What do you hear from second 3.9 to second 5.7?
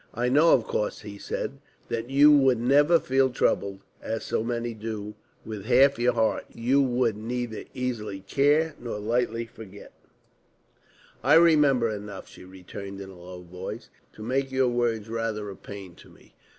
as so many do, with